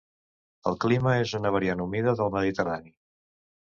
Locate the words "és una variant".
1.25-1.85